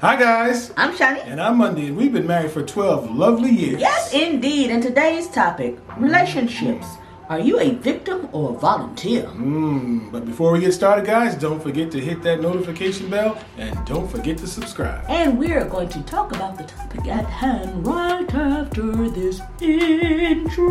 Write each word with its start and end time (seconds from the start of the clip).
Hi, 0.00 0.16
guys. 0.16 0.72
I'm 0.78 0.96
Shauni. 0.96 1.26
And 1.26 1.38
I'm 1.38 1.58
Mondi, 1.58 1.88
and 1.88 1.94
we've 1.94 2.10
been 2.10 2.26
married 2.26 2.52
for 2.52 2.62
12 2.62 3.14
lovely 3.14 3.50
years. 3.50 3.82
Yes, 3.82 4.14
indeed. 4.14 4.70
And 4.70 4.82
today's 4.82 5.28
topic 5.28 5.76
relationships. 5.98 6.86
Are 7.28 7.38
you 7.38 7.60
a 7.60 7.72
victim 7.72 8.26
or 8.32 8.54
a 8.54 8.58
volunteer? 8.58 9.24
Mm, 9.24 10.10
but 10.10 10.24
before 10.24 10.52
we 10.52 10.60
get 10.60 10.72
started, 10.72 11.04
guys, 11.04 11.34
don't 11.34 11.62
forget 11.62 11.90
to 11.90 12.00
hit 12.00 12.22
that 12.22 12.40
notification 12.40 13.10
bell 13.10 13.38
and 13.58 13.76
don't 13.84 14.10
forget 14.10 14.38
to 14.38 14.46
subscribe. 14.46 15.04
And 15.10 15.38
we're 15.38 15.66
going 15.66 15.90
to 15.90 16.00
talk 16.04 16.34
about 16.34 16.56
the 16.56 16.64
topic 16.64 17.06
at 17.06 17.26
hand 17.26 17.86
right 17.86 18.34
after 18.34 19.06
this 19.10 19.42
intro. 19.60 20.70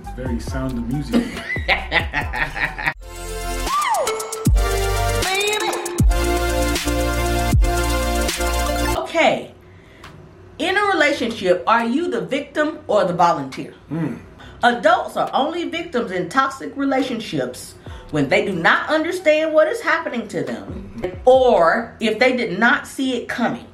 It's 0.00 0.12
very 0.16 0.40
sound 0.40 0.78
of 0.78 0.88
music. 0.88 1.26
In 10.58 10.76
a 10.76 10.84
relationship, 10.92 11.64
are 11.66 11.84
you 11.84 12.10
the 12.10 12.20
victim 12.20 12.80
or 12.86 13.04
the 13.04 13.12
volunteer? 13.12 13.72
Hmm. 13.88 14.16
Adults 14.62 15.16
are 15.16 15.30
only 15.32 15.68
victims 15.68 16.10
in 16.10 16.28
toxic 16.28 16.76
relationships 16.76 17.74
when 18.10 18.28
they 18.28 18.44
do 18.44 18.52
not 18.52 18.88
understand 18.88 19.52
what 19.52 19.68
is 19.68 19.80
happening 19.80 20.28
to 20.28 20.42
them 20.42 20.66
mm-hmm. 20.96 21.28
or 21.28 21.96
if 22.00 22.18
they 22.18 22.36
did 22.36 22.58
not 22.58 22.86
see 22.86 23.16
it 23.16 23.28
coming. 23.28 23.66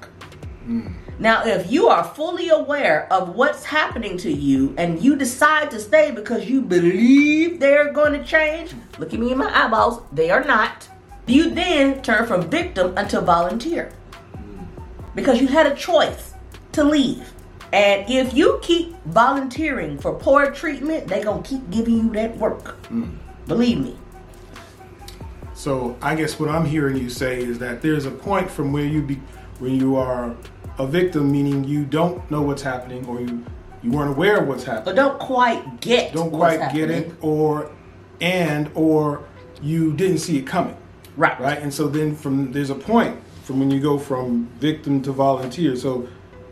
Hmm. 0.65 0.89
Now, 1.19 1.45
if 1.45 1.71
you 1.71 1.89
are 1.89 2.05
fully 2.05 2.49
aware 2.51 3.13
of 3.13 3.35
what's 3.35 3.65
happening 3.65 4.17
to 4.19 4.31
you 4.31 4.75
and 4.79 5.03
you 5.03 5.17
decide 5.17 5.71
to 5.73 5.81
stay 5.81 6.13
because 6.13 6.49
you 6.49 6.63
believe 6.63 7.59
they're 7.59 7.93
going 7.93 8.13
to 8.13 8.23
change, 8.23 8.73
look 8.99 9.13
at 9.13 9.19
me 9.19 9.33
in 9.33 9.39
my 9.39 9.51
eyeballs, 9.53 10.01
they 10.13 10.31
are 10.31 10.45
not. 10.45 10.89
You 11.27 11.51
then 11.51 12.03
turn 12.03 12.27
from 12.27 12.49
victim 12.49 12.95
until 12.97 13.23
volunteer 13.23 13.91
because 15.19 15.41
you 15.41 15.49
had 15.49 15.67
a 15.67 15.75
choice 15.75 16.35
to 16.73 16.85
leave. 16.85 17.33
And 17.73 18.09
if 18.09 18.33
you 18.35 18.59
keep 18.63 18.97
volunteering 19.07 19.99
for 19.99 20.15
poor 20.15 20.51
treatment, 20.53 21.09
they're 21.09 21.25
going 21.25 21.43
to 21.43 21.49
keep 21.49 21.69
giving 21.71 21.95
you 21.99 22.11
that 22.13 22.37
work. 22.39 22.87
Hmm. 22.87 23.17
Believe 23.47 23.81
me. 23.81 23.97
so 25.55 25.97
I 26.01 26.15
guess 26.15 26.39
what 26.39 26.49
I'm 26.49 26.65
hearing 26.65 26.97
you 26.97 27.11
say 27.11 27.41
is 27.41 27.59
that 27.59 27.83
there's 27.83 28.07
a 28.07 28.11
point 28.11 28.51
from 28.51 28.73
where 28.73 28.85
you 28.85 29.03
be 29.03 29.17
when 29.59 29.75
you 29.75 29.97
are 29.97 30.37
a 30.79 30.87
victim, 30.87 31.33
meaning 31.33 31.65
you 31.65 31.85
don't 31.85 32.31
know 32.31 32.43
what's 32.43 32.63
happening 32.63 33.05
or 33.07 33.21
you 33.21 33.45
you 33.83 33.91
weren't 33.91 34.11
aware 34.11 34.41
of 34.41 34.49
what's 34.49 34.65
happening. 34.65 34.85
But 34.85 34.97
don't 34.97 35.19
quite 35.19 35.81
get 35.81 36.13
don't 36.13 36.31
quite 36.31 36.73
get 36.73 36.91
it 36.91 37.13
or 37.21 37.71
and 38.21 38.71
or 38.75 39.25
you 39.63 39.93
didn't 39.95 40.19
see 40.19 40.39
it 40.39 40.47
coming 40.47 40.77
Right. 41.17 41.39
right 41.41 41.59
and 41.59 41.75
so 41.75 41.89
then 41.89 42.15
from 42.15 42.53
there's 42.53 42.71
a 42.71 42.75
point 42.77 43.17
from 43.49 43.61
when 43.61 43.71
you 43.71 43.81
go 43.81 43.99
from 43.99 44.47
victim 44.61 45.01
to 45.01 45.11
volunteer 45.11 45.75
so 45.75 46.07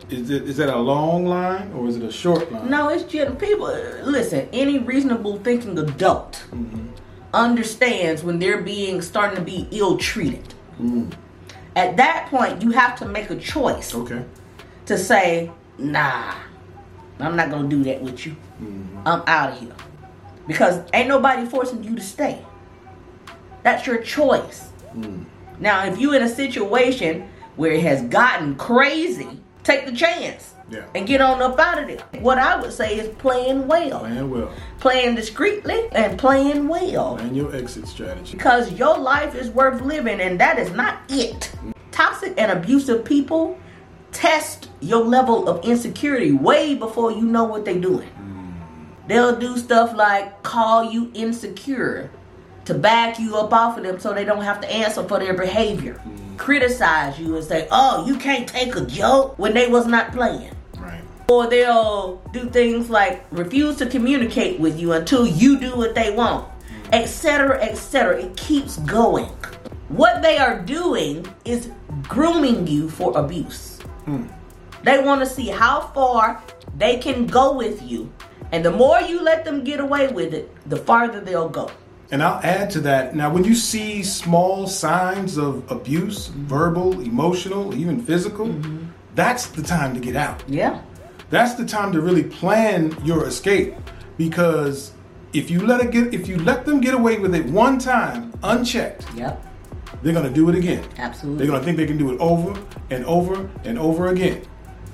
is 0.09 0.31
it 0.31 0.49
is 0.49 0.57
that 0.57 0.67
a 0.67 0.75
long 0.75 1.27
line 1.27 1.71
or 1.73 1.87
is 1.87 1.95
it 1.95 2.01
a 2.01 2.11
short 2.11 2.51
line 2.51 2.67
No, 2.71 2.89
it's 2.89 3.03
just 3.03 3.37
people. 3.37 3.67
Listen, 4.03 4.49
any 4.51 4.79
reasonable 4.79 5.37
thinking 5.37 5.77
adult 5.77 6.43
mm-hmm. 6.49 6.87
understands 7.35 8.23
when 8.23 8.39
they're 8.39 8.63
being 8.63 9.03
starting 9.03 9.37
to 9.37 9.43
be 9.43 9.67
ill 9.69 9.95
treated. 9.99 10.47
Mm-hmm. 10.81 11.11
At 11.75 11.97
that 11.97 12.29
point, 12.31 12.63
you 12.63 12.71
have 12.71 12.97
to 12.97 13.05
make 13.05 13.29
a 13.29 13.35
choice 13.35 13.93
okay 13.93 14.23
to 14.87 14.97
say, 14.97 15.51
"Nah, 15.77 16.33
I'm 17.19 17.35
not 17.35 17.51
gonna 17.51 17.69
do 17.69 17.83
that 17.83 18.01
with 18.01 18.25
you. 18.25 18.31
Mm-hmm. 18.31 19.07
I'm 19.07 19.21
out 19.27 19.51
of 19.51 19.59
here," 19.59 19.75
because 20.47 20.81
ain't 20.95 21.09
nobody 21.09 21.45
forcing 21.45 21.83
you 21.83 21.95
to 21.95 22.01
stay. 22.01 22.43
That's 23.61 23.85
your 23.85 24.01
choice. 24.01 24.69
Mm. 24.95 25.25
Now, 25.59 25.85
if 25.85 25.99
you 25.99 26.13
in 26.13 26.21
a 26.23 26.29
situation 26.29 27.27
where 27.55 27.71
it 27.71 27.81
has 27.83 28.01
gotten 28.03 28.55
crazy, 28.55 29.27
take 29.63 29.85
the 29.85 29.91
chance 29.91 30.53
Yeah. 30.69 30.83
and 30.95 31.07
get 31.07 31.21
on 31.21 31.41
up 31.41 31.59
out 31.59 31.81
of 31.81 31.87
there. 31.87 32.21
What 32.21 32.37
I 32.37 32.59
would 32.59 32.71
say 32.73 32.99
is 32.99 33.07
playing 33.17 33.67
well, 33.67 33.99
plan 34.01 34.29
well 34.29 34.49
playing 34.79 35.15
discreetly 35.15 35.89
and 35.91 36.17
playing 36.19 36.67
well 36.67 37.15
plan 37.17 37.33
your 37.35 37.55
exit 37.55 37.87
strategy 37.87 38.33
because 38.37 38.71
your 38.73 38.97
life 38.97 39.33
is 39.33 39.49
worth 39.49 39.81
living 39.81 40.21
and 40.21 40.39
that 40.39 40.59
is 40.59 40.71
not 40.71 40.99
it. 41.09 41.51
Toxic 41.91 42.33
and 42.37 42.51
abusive 42.51 43.03
people 43.03 43.57
test 44.11 44.69
your 44.79 45.03
level 45.03 45.49
of 45.49 45.63
insecurity 45.65 46.31
way 46.31 46.75
before 46.75 47.11
you 47.11 47.21
know 47.23 47.43
what 47.43 47.65
they're 47.65 47.79
doing. 47.79 48.09
Mm. 48.19 49.07
They'll 49.07 49.35
do 49.39 49.57
stuff 49.57 49.95
like 49.95 50.43
call 50.43 50.91
you 50.91 51.11
insecure 51.13 52.11
to 52.67 52.73
back 52.73 53.17
you 53.17 53.37
up 53.37 53.53
off 53.53 53.77
of 53.77 53.83
them 53.83 53.97
so 53.97 54.13
they 54.13 54.25
don't 54.25 54.43
have 54.43 54.59
to 54.61 54.69
answer 54.69 55.01
for 55.03 55.19
their 55.19 55.33
behavior. 55.33 56.01
Mm. 56.05 56.37
Criticize 56.37 57.17
you 57.17 57.35
and 57.35 57.43
say, 57.43 57.67
"Oh, 57.71 58.05
you 58.05 58.17
can't 58.17 58.47
take 58.47 58.75
a 58.75 58.81
joke" 58.81 59.39
when 59.39 59.53
they 59.53 59.67
was 59.67 59.87
not 59.87 60.11
playing. 60.11 60.51
right 60.77 61.01
Or 61.29 61.47
they'll 61.47 62.21
do 62.33 62.49
things 62.49 62.89
like 62.89 63.25
refuse 63.31 63.77
to 63.77 63.85
communicate 63.85 64.59
with 64.59 64.79
you 64.79 64.91
until 64.91 65.25
you 65.25 65.57
do 65.59 65.75
what 65.77 65.95
they 65.95 66.11
want, 66.11 66.45
mm. 66.45 66.93
etc., 66.93 67.61
etc. 67.61 68.19
It 68.19 68.35
keeps 68.35 68.77
going. 68.79 69.31
What 69.87 70.21
they 70.21 70.37
are 70.37 70.59
doing 70.59 71.25
is 71.45 71.69
grooming 72.03 72.67
you 72.67 72.89
for 72.89 73.17
abuse. 73.17 73.79
Hmm. 74.03 74.27
They 74.83 74.99
want 75.01 75.21
to 75.21 75.25
see 75.25 75.47
how 75.47 75.91
far 75.95 76.43
they 76.77 76.97
can 76.97 77.27
go 77.27 77.53
with 77.53 77.81
you, 77.81 78.11
and 78.51 78.63
the 78.63 78.71
more 78.71 78.99
you 78.99 79.21
let 79.21 79.45
them 79.45 79.63
get 79.63 79.79
away 79.79 80.07
with 80.09 80.33
it, 80.33 80.51
the 80.69 80.75
farther 80.75 81.21
they'll 81.21 81.47
go. 81.49 81.71
And 82.11 82.23
i'll 82.23 82.39
add 82.43 82.69
to 82.69 82.79
that 82.79 83.15
now 83.15 83.29
when 83.31 83.43
you 83.43 83.53
see 83.55 84.01
small 84.03 84.67
signs 84.67 85.37
of 85.37 85.69
abuse 85.71 86.27
verbal 86.27 86.99
emotional 87.01 87.73
even 87.75 88.01
physical 88.01 88.47
mm-hmm. 88.47 88.85
that's 89.15 89.47
the 89.47 89.61
time 89.61 89.93
to 89.93 89.99
get 89.99 90.15
out 90.15 90.43
Yeah. 90.47 90.81
that's 91.29 91.55
the 91.55 91.65
time 91.65 91.91
to 91.93 92.01
really 92.01 92.23
plan 92.23 92.95
your 93.03 93.25
escape 93.27 93.73
because 94.17 94.93
if 95.33 95.51
you 95.51 95.59
let 95.65 95.81
it 95.81 95.91
get 95.91 96.13
if 96.13 96.27
you 96.27 96.37
let 96.39 96.65
them 96.65 96.79
get 96.81 96.93
away 96.93 97.19
with 97.19 97.35
it 97.35 97.45
one 97.47 97.77
time 97.79 98.31
unchecked 98.43 99.05
Yep. 99.15 99.43
they're 100.01 100.13
going 100.13 100.27
to 100.27 100.33
do 100.33 100.47
it 100.49 100.55
again 100.55 100.83
Absolutely. 100.97 101.37
they're 101.39 101.47
going 101.51 101.59
to 101.59 101.65
think 101.65 101.77
they 101.77 101.85
can 101.87 101.97
do 101.97 102.11
it 102.13 102.19
over 102.19 102.57
and 102.89 103.05
over 103.05 103.49
and 103.65 103.77
over 103.77 104.07
again 104.07 104.41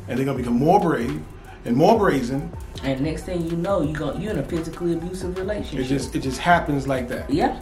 and 0.08 0.18
they're 0.18 0.26
going 0.26 0.38
to 0.38 0.44
become 0.44 0.58
more 0.58 0.80
brave 0.80 1.22
and 1.66 1.76
more 1.76 1.98
brazen 1.98 2.52
And 2.84 3.02
next 3.02 3.24
thing 3.24 3.50
you 3.50 3.56
know, 3.58 3.82
you 3.82 3.94
go 3.94 4.16
you're 4.18 4.32
in 4.32 4.40
a 4.40 4.44
physically 4.44 4.94
abusive 4.94 5.38
relationship. 5.38 5.80
it 5.86 5.90
just 5.90 6.16
it 6.16 6.20
just 6.22 6.40
happens 6.40 6.88
like 6.88 7.08
that 7.10 7.30
Yeah. 7.30 7.60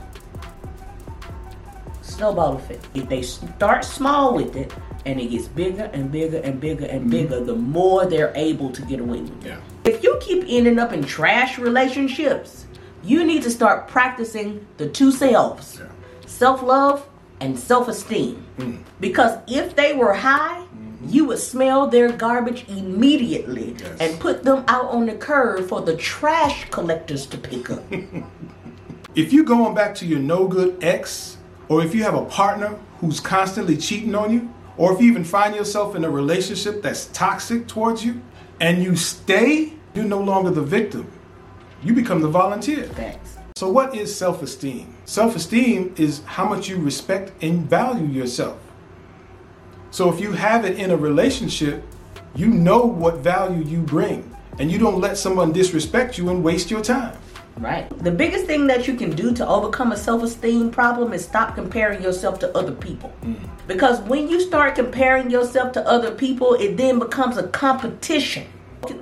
Snowball 2.01 2.57
effect. 2.57 2.87
If 2.93 3.07
they 3.09 3.21
start 3.21 3.83
small 3.85 4.33
with 4.35 4.55
it 4.55 4.73
and 5.05 5.19
it 5.19 5.27
gets 5.29 5.47
bigger 5.47 5.89
and 5.93 6.11
bigger 6.11 6.37
and 6.37 6.59
bigger 6.59 6.85
and 6.85 7.01
mm-hmm. 7.01 7.09
bigger, 7.09 7.39
the 7.43 7.55
more 7.55 8.05
they're 8.05 8.33
able 8.35 8.69
to 8.71 8.81
get 8.83 8.99
away 8.99 9.21
with 9.21 9.45
it. 9.45 9.49
yeah 9.49 9.59
If 9.85 10.03
you 10.03 10.17
keep 10.21 10.43
ending 10.47 10.77
up 10.79 10.93
in 10.93 11.03
trash 11.03 11.57
relationships, 11.57 12.65
you 13.03 13.23
need 13.23 13.41
to 13.43 13.49
start 13.49 13.87
practicing 13.87 14.65
the 14.77 14.87
two 14.89 15.11
selves 15.11 15.79
Yeah. 15.79 15.87
self 16.27 16.61
love 16.63 17.07
and 17.39 17.57
self 17.57 17.87
esteem. 17.87 18.43
Mm. 18.57 18.83
Because 18.99 19.37
if 19.47 19.75
they 19.75 19.93
were 19.93 20.13
high, 20.13 20.63
you 21.07 21.25
would 21.25 21.39
smell 21.39 21.87
their 21.87 22.11
garbage 22.11 22.65
immediately 22.69 23.75
Yes. 23.79 23.97
and 23.99 24.19
put 24.19 24.43
them 24.43 24.63
out 24.67 24.85
on 24.85 25.05
the 25.05 25.13
curb 25.13 25.67
for 25.67 25.81
the 25.81 25.95
trash 25.95 26.69
collectors 26.69 27.25
to 27.27 27.37
pick 27.37 27.69
up. 27.69 27.83
if 29.15 29.33
you're 29.33 29.45
going 29.45 29.73
back 29.73 29.95
to 29.95 30.05
your 30.05 30.19
no 30.19 30.47
good 30.47 30.83
ex, 30.83 31.37
or 31.69 31.83
if 31.83 31.95
you 31.95 32.03
have 32.03 32.15
a 32.15 32.25
partner 32.25 32.77
who's 32.99 33.19
constantly 33.19 33.77
cheating 33.77 34.15
on 34.15 34.31
you, 34.31 34.53
or 34.77 34.93
if 34.93 35.01
you 35.01 35.09
even 35.09 35.23
find 35.23 35.55
yourself 35.55 35.95
in 35.95 36.03
a 36.05 36.09
relationship 36.09 36.81
that's 36.81 37.07
toxic 37.07 37.67
towards 37.67 38.03
you, 38.05 38.21
and 38.59 38.81
you 38.83 38.95
stay, 38.95 39.73
you're 39.93 40.05
no 40.05 40.21
longer 40.21 40.51
the 40.51 40.61
victim. 40.61 41.11
You 41.83 41.93
become 41.93 42.21
the 42.21 42.29
volunteer. 42.29 42.83
Thanks. 42.83 43.37
So, 43.55 43.69
what 43.69 43.95
is 43.95 44.15
self 44.15 44.41
esteem? 44.41 44.95
Self 45.05 45.35
esteem 45.35 45.93
is 45.97 46.21
how 46.25 46.45
much 46.47 46.69
you 46.69 46.77
respect 46.77 47.31
and 47.43 47.69
value 47.69 48.05
yourself. 48.05 48.57
So, 49.91 50.11
if 50.11 50.19
you 50.21 50.31
have 50.31 50.63
it 50.65 50.79
in 50.79 50.91
a 50.91 50.97
relationship, 50.97 51.83
you 52.33 52.47
know 52.47 52.81
what 52.85 53.17
value 53.17 53.63
you 53.63 53.81
bring, 53.81 54.33
and 54.57 54.71
you 54.71 54.77
don't 54.79 55.01
let 55.01 55.17
someone 55.17 55.51
disrespect 55.51 56.17
you 56.17 56.29
and 56.29 56.43
waste 56.43 56.71
your 56.71 56.81
time. 56.81 57.17
Right. 57.57 57.89
The 57.99 58.11
biggest 58.11 58.45
thing 58.45 58.67
that 58.67 58.87
you 58.87 58.95
can 58.95 59.11
do 59.11 59.33
to 59.33 59.45
overcome 59.45 59.91
a 59.91 59.97
self 59.97 60.23
esteem 60.23 60.71
problem 60.71 61.11
is 61.11 61.25
stop 61.25 61.55
comparing 61.55 62.01
yourself 62.01 62.39
to 62.39 62.57
other 62.57 62.71
people. 62.71 63.11
Mm. 63.23 63.35
Because 63.67 63.99
when 64.01 64.29
you 64.29 64.39
start 64.39 64.75
comparing 64.75 65.29
yourself 65.29 65.73
to 65.73 65.85
other 65.87 66.11
people, 66.11 66.53
it 66.53 66.77
then 66.77 66.97
becomes 66.97 67.37
a 67.37 67.47
competition. 67.49 68.47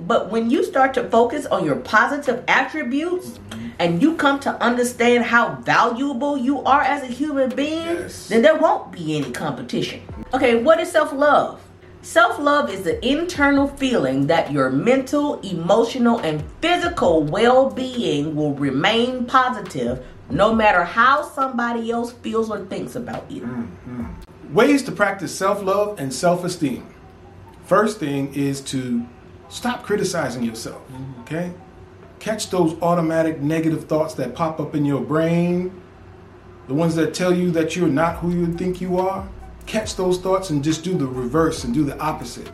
But 0.02 0.30
when 0.30 0.50
you 0.50 0.64
start 0.64 0.92
to 0.94 1.08
focus 1.08 1.46
on 1.46 1.64
your 1.64 1.76
positive 1.76 2.44
attributes 2.48 3.28
mm-hmm. 3.28 3.59
And 3.80 4.02
you 4.02 4.14
come 4.14 4.38
to 4.40 4.50
understand 4.62 5.24
how 5.24 5.54
valuable 5.62 6.36
you 6.36 6.62
are 6.64 6.82
as 6.82 7.02
a 7.02 7.06
human 7.06 7.48
being, 7.48 7.86
Yes. 7.86 8.28
then 8.28 8.42
there 8.42 8.56
won't 8.56 8.92
be 8.92 9.16
any 9.16 9.32
competition. 9.32 10.02
Okay, 10.34 10.62
what 10.62 10.78
is 10.78 10.92
self 10.92 11.12
love? 11.12 11.60
Self 12.02 12.38
love 12.38 12.70
is 12.70 12.82
the 12.82 13.04
internal 13.06 13.66
feeling 13.68 14.26
that 14.26 14.52
your 14.52 14.70
mental, 14.70 15.40
emotional, 15.40 16.18
and 16.20 16.44
physical 16.60 17.22
well 17.22 17.70
being 17.70 18.36
will 18.36 18.54
remain 18.54 19.24
positive 19.24 20.04
no 20.28 20.54
matter 20.54 20.84
how 20.84 21.22
somebody 21.22 21.90
else 21.90 22.12
feels 22.12 22.50
or 22.50 22.64
thinks 22.66 22.94
about 22.94 23.30
you. 23.30 23.42
Mm, 23.42 23.68
mm. 23.88 24.52
Ways 24.52 24.82
to 24.84 24.92
practice 24.92 25.34
self 25.34 25.62
love 25.62 25.98
and 25.98 26.12
self 26.12 26.44
esteem. 26.44 26.86
First 27.64 27.98
thing 27.98 28.34
is 28.34 28.60
to 28.72 29.06
stop 29.48 29.84
criticizing 29.84 30.42
yourself, 30.42 30.82
mm-hmm. 30.92 31.20
okay? 31.22 31.52
Catch 32.20 32.50
those 32.50 32.80
automatic 32.82 33.40
negative 33.40 33.84
thoughts 33.86 34.14
that 34.14 34.34
pop 34.34 34.60
up 34.60 34.74
in 34.74 34.84
your 34.84 35.00
brain, 35.00 35.72
the 36.68 36.74
ones 36.74 36.94
that 36.96 37.14
tell 37.14 37.34
you 37.34 37.50
that 37.52 37.74
you're 37.74 37.88
not 37.88 38.16
who 38.16 38.30
you 38.30 38.52
think 38.56 38.80
you 38.80 38.98
are. 38.98 39.26
Catch 39.66 39.96
those 39.96 40.18
thoughts 40.18 40.50
and 40.50 40.62
just 40.62 40.84
do 40.84 40.96
the 40.96 41.06
reverse 41.06 41.64
and 41.64 41.72
do 41.72 41.82
the 41.82 41.98
opposite. 41.98 42.50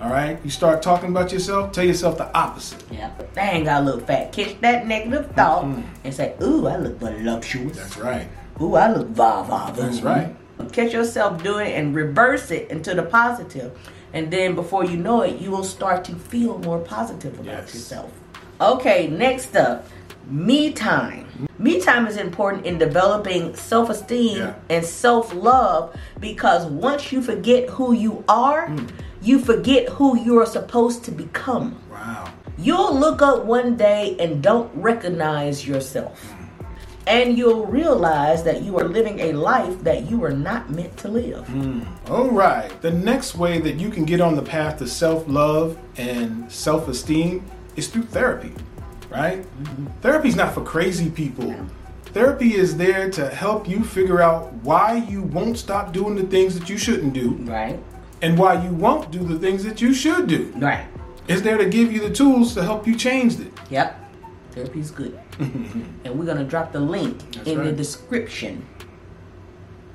All 0.00 0.10
right? 0.10 0.38
You 0.44 0.50
start 0.50 0.82
talking 0.82 1.10
about 1.10 1.32
yourself, 1.32 1.72
tell 1.72 1.84
yourself 1.84 2.18
the 2.18 2.32
opposite. 2.36 2.82
Yeah. 2.90 3.10
Dang, 3.34 3.68
I 3.68 3.80
look 3.80 4.06
fat. 4.06 4.32
Catch 4.32 4.60
that 4.62 4.86
negative 4.86 5.30
thought 5.32 5.64
and 6.04 6.12
say, 6.14 6.34
ooh, 6.42 6.66
I 6.66 6.76
look 6.76 6.98
voluptuous. 6.98 7.76
That's 7.76 7.96
right. 7.98 8.28
Ooh, 8.60 8.74
I 8.74 8.92
look 8.92 9.08
va 9.08 9.44
va. 9.48 9.72
That's 9.76 10.00
right. 10.02 10.34
Catch 10.72 10.92
yourself 10.92 11.42
doing 11.42 11.70
it 11.70 11.74
and 11.78 11.94
reverse 11.94 12.50
it 12.50 12.68
into 12.70 12.94
the 12.94 13.04
positive. 13.04 13.78
And 14.12 14.30
then 14.30 14.54
before 14.56 14.84
you 14.84 14.96
know 14.96 15.22
it, 15.22 15.40
you 15.40 15.50
will 15.52 15.62
start 15.64 16.04
to 16.06 16.14
feel 16.16 16.58
more 16.58 16.80
positive 16.80 17.34
about 17.34 17.44
Yes. 17.46 17.74
yourself. 17.74 18.10
Okay, 18.60 19.06
next 19.06 19.54
up, 19.54 19.86
me 20.28 20.72
time. 20.72 21.26
Me 21.60 21.80
time 21.80 22.08
is 22.08 22.16
important 22.16 22.66
in 22.66 22.76
developing 22.76 23.54
self 23.54 23.88
esteem 23.88 24.38
Yeah. 24.38 24.54
and 24.68 24.84
self 24.84 25.32
love 25.32 25.94
because 26.18 26.66
once 26.66 27.12
you 27.12 27.22
forget 27.22 27.68
who 27.68 27.92
you 27.92 28.24
are, 28.28 28.66
hmm. 28.66 28.86
you 29.22 29.38
forget 29.38 29.88
who 29.88 30.18
you 30.18 30.40
are 30.40 30.46
supposed 30.46 31.04
to 31.04 31.12
become. 31.12 31.76
Wow. 31.88 32.32
You'll 32.58 32.98
look 32.98 33.22
up 33.22 33.44
one 33.44 33.76
day 33.76 34.16
and 34.18 34.42
don't 34.42 34.70
recognize 34.74 35.64
yourself. 35.64 36.20
Hmm. 36.20 36.34
And 37.06 37.38
you'll 37.38 37.64
realize 37.66 38.42
that 38.42 38.62
you 38.62 38.76
are 38.78 38.84
living 38.84 39.20
a 39.20 39.32
life 39.34 39.84
that 39.84 40.10
you 40.10 40.24
are 40.24 40.32
not 40.32 40.68
meant 40.68 40.96
to 40.98 41.08
live. 41.08 41.46
Hmm. 41.46 41.82
All 42.10 42.28
right. 42.28 42.70
The 42.82 42.90
next 42.90 43.36
way 43.36 43.60
that 43.60 43.76
you 43.76 43.88
can 43.88 44.04
get 44.04 44.20
on 44.20 44.34
the 44.34 44.42
path 44.42 44.78
to 44.78 44.88
self 44.88 45.28
love 45.28 45.78
and 45.96 46.50
self 46.50 46.88
esteem 46.88 47.44
is 47.78 47.88
through 47.88 48.02
therapy, 48.02 48.52
right? 49.08 49.42
Mm-hmm. 49.42 49.86
Therapy's 50.02 50.36
not 50.36 50.52
for 50.52 50.62
crazy 50.62 51.08
people. 51.10 51.54
Therapy 52.06 52.54
is 52.54 52.76
there 52.76 53.08
to 53.10 53.28
help 53.28 53.68
you 53.68 53.84
figure 53.84 54.20
out 54.20 54.52
why 54.64 54.96
you 54.96 55.22
won't 55.22 55.56
stop 55.56 55.92
doing 55.92 56.16
the 56.16 56.24
things 56.24 56.58
that 56.58 56.68
you 56.68 56.76
shouldn't 56.76 57.12
do 57.12 57.30
Right? 57.42 57.78
and 58.20 58.36
why 58.36 58.60
you 58.64 58.72
won't 58.72 59.10
do 59.12 59.20
the 59.20 59.38
things 59.38 59.62
that 59.62 59.80
you 59.80 59.94
should 59.94 60.26
do. 60.26 60.52
Right. 60.56 60.86
It's 61.28 61.42
there 61.42 61.58
to 61.58 61.68
give 61.68 61.92
you 61.92 62.00
the 62.00 62.12
tools 62.12 62.54
to 62.54 62.62
help 62.64 62.86
you 62.86 62.96
change 62.96 63.38
it. 63.38 63.52
Yep. 63.70 63.96
Therapy's 64.52 64.90
good. 64.90 65.20
and 65.38 66.18
we're 66.18 66.24
going 66.24 66.38
to 66.38 66.44
drop 66.44 66.72
the 66.72 66.80
link 66.80 67.16
That's 67.32 67.46
in 67.48 67.62
the 67.62 67.70
description. 67.72 68.66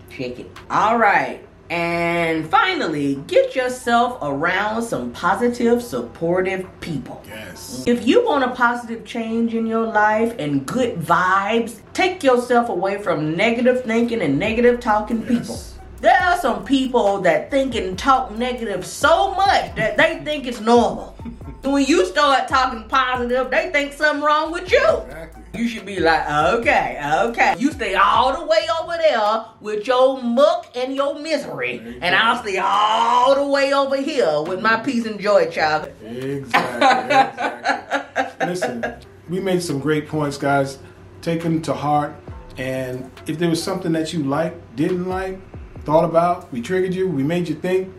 Check 0.10 0.40
it. 0.40 0.50
All 0.70 0.98
right. 0.98 1.46
And 1.74 2.48
finally, 2.52 3.16
get 3.26 3.56
yourself 3.56 4.20
around 4.22 4.84
some 4.84 5.12
positive, 5.12 5.82
supportive 5.82 6.68
people. 6.82 7.24
Yes. 7.28 7.84
If 7.88 8.06
you 8.06 8.24
want 8.24 8.44
a 8.44 8.52
positive 8.52 9.04
change 9.06 9.56
in 9.56 9.66
your 9.66 9.88
life 9.88 10.36
and 10.38 10.68
good 10.68 11.00
vibes, 11.00 11.80
take 11.94 12.22
yourself 12.22 12.70
away 12.70 13.02
from 13.02 13.36
negative 13.36 13.86
thinking 13.86 14.22
and 14.22 14.38
negative 14.38 14.82
talking 14.82 15.24
people. 15.24 15.60
There 16.00 16.16
are 16.16 16.38
some 16.38 16.64
people 16.64 17.22
that 17.22 17.50
think 17.50 17.74
and 17.74 17.98
talk 17.98 18.30
negative 18.38 18.86
so 18.86 19.34
much 19.34 19.74
that 19.76 19.98
they 19.98 20.22
think 20.24 20.46
it's 20.46 20.62
normal. 20.62 21.18
When 21.64 21.86
you 21.86 22.06
start 22.06 22.48
talking 22.48 22.84
positive, 22.90 23.50
they 23.50 23.70
think 23.72 23.94
something 23.94 24.24
wrong 24.24 24.52
with 24.52 24.72
you. 24.72 24.86
Exactly. 24.86 25.44
You 25.56 25.68
should 25.68 25.86
be 25.86 26.00
like, 26.00 26.30
okay, 26.56 27.00
okay. 27.26 27.56
You 27.58 27.72
stay 27.72 27.96
all 27.96 28.40
the 28.40 28.46
way 28.46 28.68
over 28.82 28.98
there 28.98 29.46
with 29.62 29.88
your 29.88 30.22
muck 30.22 30.76
and 30.76 30.96
your 30.96 31.20
misery, 31.20 31.76
you 31.76 32.00
and. 32.02 32.16
I'll 32.16 32.42
stay 32.42 32.58
all 32.58 33.36
the 33.36 33.48
way 33.48 33.74
over 33.74 33.98
here 33.98 34.42
with 34.42 34.62
my 34.62 34.78
peace 34.78 35.06
and 35.06 35.20
joy, 35.20 35.50
child. 35.50 35.92
Exactly. 36.04 36.32
exactly. 36.38 38.24
Listen, 38.48 38.96
we 39.30 39.40
made 39.40 39.62
some 39.62 39.80
great 39.80 40.08
points, 40.08 40.38
guys. 40.38 40.80
Take 41.22 41.42
them 41.42 41.62
to 41.64 41.74
heart. 41.74 42.16
And 42.58 43.10
if 43.26 43.40
there 43.40 43.50
was 43.50 43.62
something 43.62 43.92
that 43.94 44.14
you 44.14 44.24
liked, 44.24 44.76
didn't 44.76 45.08
like, 45.08 45.40
thought 45.84 46.06
about, 46.06 46.52
we 46.52 46.62
triggered 46.62 46.94
you, 46.94 47.08
we 47.08 47.24
made 47.24 47.48
you 47.48 47.56
think, 47.56 47.94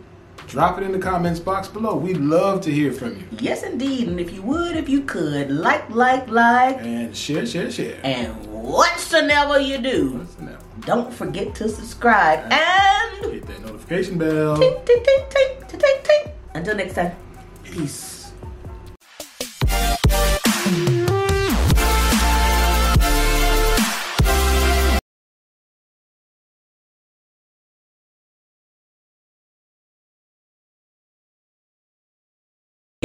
drop 0.47 0.77
it 0.77 0.83
in 0.83 0.91
the 0.91 0.99
comments 0.99 1.39
box 1.39 1.67
below. 1.67 1.95
We'd 1.95 2.17
love 2.17 2.61
to 2.61 2.71
hear 2.71 2.91
from 2.91 3.17
you. 3.17 3.23
Yes, 3.39 3.63
indeed. 3.63 4.07
And 4.07 4.19
if 4.19 4.31
you 4.33 4.41
would, 4.43 4.75
if 4.75 4.87
you 4.89 5.01
could, 5.01 5.49
like, 5.51 5.89
like, 5.89 6.27
like, 6.29 6.77
And 6.81 7.15
share, 7.15 7.45
share, 7.45 7.71
share. 7.71 7.99
and 8.03 8.33
whatsoever 8.47 9.59
you 9.59 9.77
do, 9.79 10.27
now. 10.39 10.57
don't 10.81 11.13
forget 11.13 11.53
to 11.55 11.69
subscribe 11.69 12.39
and 12.51 13.31
Hit 13.33 13.45
that 13.47 13.61
notification 13.65 14.17
bell. 14.17 14.57
ting, 14.57 14.77
ting, 14.85 15.03
ting, 15.03 15.23
ting, 15.29 15.79
ting, 15.79 15.95
ting. 16.03 16.33
Until 16.53 16.75
next 16.75 16.93
time. 16.95 17.11
Peace. 17.63 18.14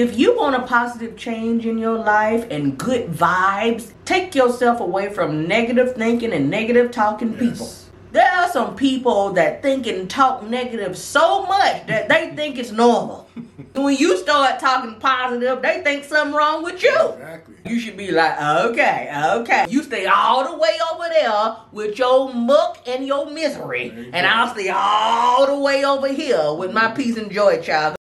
If 0.00 0.19
you 0.19 0.35
want 0.35 0.56
a 0.56 0.62
positive 0.62 1.14
change 1.14 1.67
in 1.67 1.76
your 1.76 1.99
life 1.99 2.47
and 2.50 2.79
good 2.79 3.11
vibes, 3.11 3.93
take 4.06 4.35
yourself 4.35 4.81
away 4.81 5.12
from 5.12 5.47
negative 5.47 5.94
thinking 5.94 6.32
and 6.32 6.49
negative 6.49 6.91
talking 6.91 7.35
people. 7.35 7.70
There 8.11 8.26
are 8.26 8.49
some 8.49 8.76
people 8.76 9.35
that 9.35 9.61
think 9.61 9.87
and 9.87 10.08
talk 10.08 10.43
negative 10.43 10.97
so 10.97 11.44
much 11.44 11.87
that 11.87 12.08
they 12.08 12.35
think 12.35 12.56
it's 12.56 12.70
normal. 12.70 13.29
when 13.75 13.94
you 13.94 14.17
start 14.17 14.58
talking 14.58 14.99
positive, 14.99 15.61
they 15.61 15.82
think 15.82 16.05
something 16.05 16.35
wrong 16.35 16.62
with 16.62 16.82
you. 16.82 16.99
Exactly. 17.11 17.56
You 17.67 17.79
should 17.79 17.99
be 17.99 18.11
like, 18.11 18.41
okay, 18.41 19.12
okay. 19.35 19.67
You 19.69 19.82
stay 19.82 20.06
all 20.06 20.50
the 20.50 20.56
way 20.56 20.79
over 20.94 21.08
there 21.11 21.56
with 21.73 21.99
your 21.99 22.32
muck 22.32 22.79
and 22.88 23.06
your 23.06 23.31
misery, 23.31 23.93
you 23.94 24.11
and. 24.14 24.26
I'll 24.26 24.55
stay 24.55 24.70
all 24.70 25.46
the 25.46 25.58
way 25.58 25.85
over 25.85 26.08
here 26.08 26.55
with 26.55 26.73
my 26.73 26.91
peace 26.93 27.19
and 27.19 27.31
joy, 27.31 27.61
child. 27.61 28.00